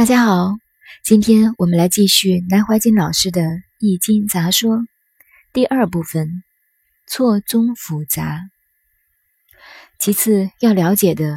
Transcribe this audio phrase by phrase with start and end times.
[0.00, 0.56] 大家好，
[1.04, 3.42] 今天我们来继续南怀瑾老师的
[3.78, 4.78] 《易经杂说》
[5.52, 6.42] 第二部分
[7.06, 8.40] “错综复杂”。
[10.00, 11.36] 其次要了解的，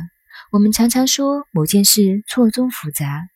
[0.50, 3.28] 我们常常说某件事错综复杂，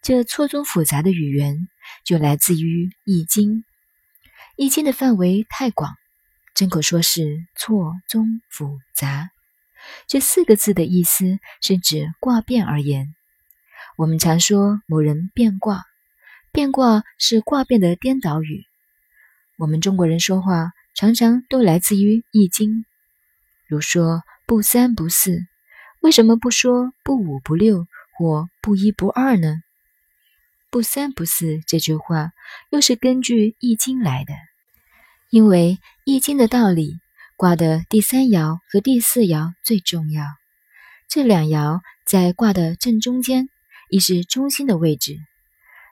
[0.00, 1.66] 这错综复杂的语言
[2.04, 3.50] 就来自于《易经》。
[4.54, 5.92] 《易经》的范围太广，
[6.54, 9.28] 真可说是错综复杂。
[10.06, 13.12] 这四个字的意思是指卦变而言。
[13.98, 15.84] 我们常说某人变卦，
[16.50, 18.64] 变卦是卦变的颠倒语。
[19.58, 22.70] 我们中国人说话常常都来自于《易经》，
[23.68, 25.38] 如说“不三不四”，
[26.00, 29.56] 为什么不说“不五不六”或“不一不二”呢
[30.70, 32.30] ？“不三不四”这句话
[32.70, 34.32] 又是根据《易经》来的，
[35.28, 36.98] 因为《易经》的道理，
[37.36, 40.24] 卦的第三爻和第四爻最重要，
[41.08, 43.50] 这两爻在卦的正中间。
[43.92, 45.18] 亦是中心的位置。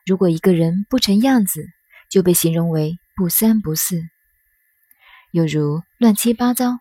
[0.06, 1.66] 如果一个人不成样子，
[2.08, 4.00] 就被形容为不三不四。
[5.32, 6.78] 又如乱七八糟，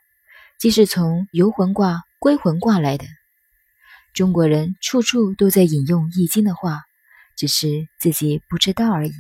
[0.58, 3.06] 即是从游魂卦、归魂卦来的。
[4.14, 6.84] 中国人处处都在引用《易经》的话，
[7.36, 9.14] 只是自己不知道而已。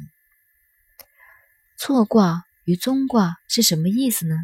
[1.75, 4.37] 错卦与宗卦是什么意思呢？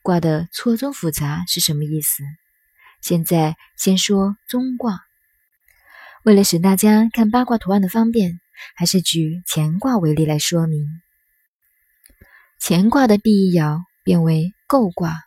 [0.00, 2.22] 卦的错综复杂是什么意思？
[3.02, 5.05] 现在先说宗卦。
[6.26, 8.40] 为了使大家看八卦图案的方便，
[8.74, 10.84] 还是举乾卦为例来说明。
[12.58, 15.20] 乾卦的第一爻变为构卦，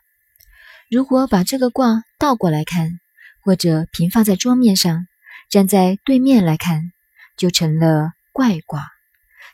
[0.90, 3.00] 如果把这个卦倒过来看，
[3.42, 5.06] 或者平放在桌面上，
[5.48, 6.92] 站在对面来看，
[7.34, 8.86] 就成了怪卦。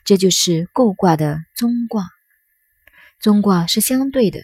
[0.03, 2.09] 这就是构卦的综卦。
[3.21, 4.41] 综卦是相对的，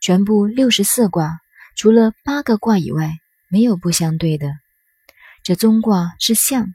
[0.00, 1.38] 全部六十四卦，
[1.76, 3.12] 除了八个卦以外，
[3.48, 4.48] 没有不相对的。
[5.46, 6.74] 这中卦是象，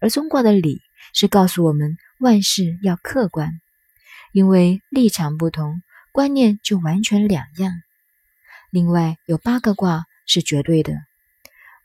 [0.00, 3.60] 而中卦的理是告诉我们万事要客观，
[4.32, 7.72] 因为立场不同，观念就完全两样。
[8.72, 10.92] 另外有八个卦是绝对的，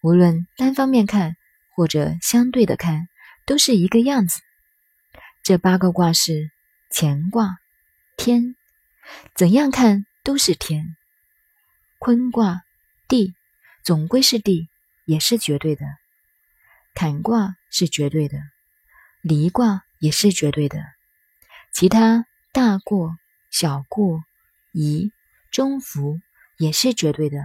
[0.02, 1.36] 无论单方面看
[1.76, 3.08] 或者相对的看，
[3.46, 4.42] 都是一个样子。
[5.44, 6.50] 这八个卦是
[6.90, 7.60] 乾卦，
[8.18, 8.56] 天，
[9.36, 10.86] 怎样看都是天；
[12.00, 12.64] 坤卦，
[13.08, 13.36] 地，
[13.84, 14.68] 总归是地。
[15.06, 15.88] 也是绝对的，
[17.00, 18.38] 坎卦是绝对的，
[19.22, 20.84] 离卦也是绝对的，
[21.72, 23.16] 其他大过、
[23.50, 24.22] 小过、
[24.74, 25.14] 移、
[25.50, 26.20] 中伏
[26.58, 27.38] 也是绝对的。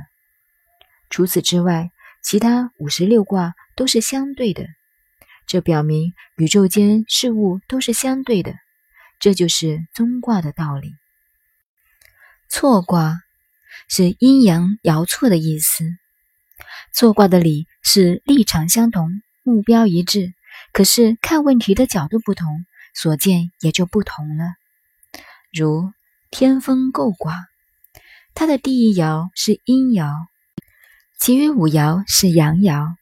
[1.09, 4.67] 除此之外，其他五十六卦都是相对的，
[5.47, 8.57] 这表明宇宙间事物都是相对的，
[9.21, 10.97] 这就是中卦的道理。
[12.49, 13.21] 错卦
[13.87, 15.85] 是阴阳爻错的意思。
[16.93, 20.33] 错卦的理是立场相同，目标一致，
[20.73, 24.45] 可是看问题的角度不同，所见也就不同了。
[25.53, 25.93] 如
[26.31, 27.47] 天风姤卦，
[28.35, 30.27] 它的第一爻是阴爻，
[31.21, 32.95] 其余五爻是阳爻。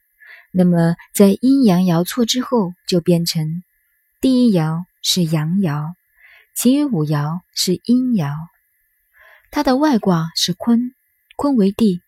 [0.51, 3.63] 那么在阴阳爻错之后，就变成
[4.21, 5.93] 第一爻是阳爻，
[6.53, 8.35] 其余五爻是阴爻。
[9.49, 10.93] 它的外卦是坤，
[11.35, 12.01] 坤为地，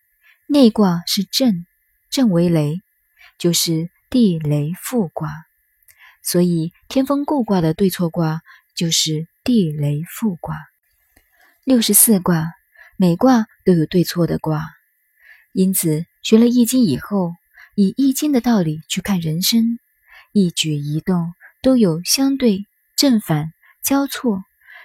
[0.47, 1.65] 内卦是震。
[2.11, 2.79] 震为雷，
[3.37, 5.29] 就是地雷复卦，
[6.23, 8.41] 所以天风姤卦的对错卦
[8.75, 10.55] 就是地雷复卦。
[11.63, 12.53] 六十四卦，
[12.97, 14.65] 每卦都有对错的卦，
[15.51, 17.33] 因此学了易经以后，
[17.75, 19.79] 以易经的道理去看人生，
[20.31, 22.65] 一举一动都有相对、
[22.95, 23.51] 正反、
[23.81, 24.43] 交错，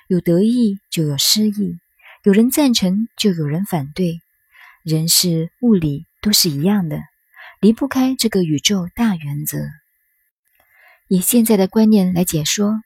[0.08, 1.78] 有得意就有失意，
[2.24, 4.20] 有人赞成就有人反对，
[4.82, 7.09] 人事物理都是一样的。
[7.60, 9.58] 离不开这个宇宙大原则。
[11.08, 12.80] 以现在的观念来解说，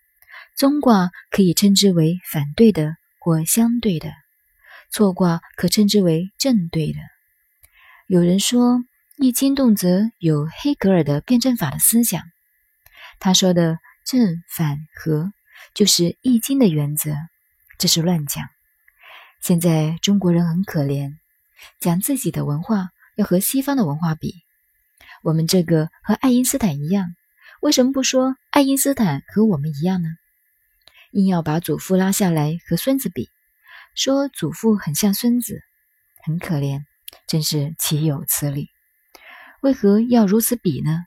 [0.56, 4.12] 综卦可以称之为反对的或相对的，
[4.90, 6.98] 错卦可称之为正对的。
[8.08, 8.78] 有人说，
[9.16, 12.22] 《易经》动则有黑格尔的辩证法的思想，
[13.20, 15.32] 他说的正反合
[15.72, 17.14] 就是《易经》的原则，
[17.78, 18.44] 这是乱讲。
[19.40, 21.12] 现在中国人很可怜，
[21.78, 24.34] 讲自己的文化要和西方的文化比。
[25.24, 27.16] 我们这个和爱因斯坦一样，
[27.62, 30.10] 为什么不说爱因斯坦和我们一样呢？
[31.12, 33.30] 硬要把祖父拉下来和孙子比，
[33.94, 35.62] 说祖父很像孙子，
[36.22, 36.82] 很可怜，
[37.26, 38.68] 真是岂有此理！
[39.62, 41.06] 为何要如此比呢？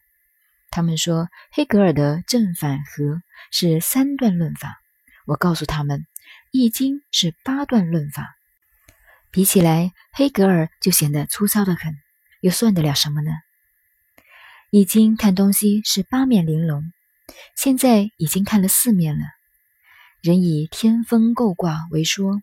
[0.72, 3.22] 他们说黑格尔的正反合
[3.52, 4.82] 是三段论法，
[5.28, 6.00] 我告诉他们，
[6.52, 8.36] 《易经》是八段论法，
[9.30, 11.94] 比起来黑格尔就显得粗糙的很，
[12.42, 13.30] 又算得了什么呢？
[14.78, 16.84] 《易经看东西是八面玲珑，
[17.56, 19.26] 现在已经看了四面了。
[20.22, 22.40] 人以天风姤卦为说，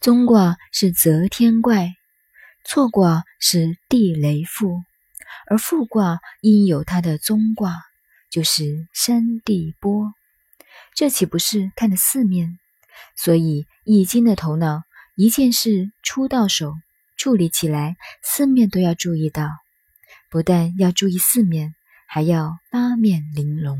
[0.00, 1.96] 中卦是泽天怪，
[2.64, 4.80] 错卦是地雷复，
[5.50, 7.74] 而复卦应有它的中卦，
[8.30, 10.12] 就是山地波。
[10.94, 12.56] 这岂不是看了四面？
[13.16, 14.82] 所以易经的头脑，
[15.16, 16.72] 一件事出到手，
[17.16, 19.48] 处理起来四面都要注意到。
[20.30, 21.74] 不但要注意四面，
[22.06, 23.78] 还要八面玲珑。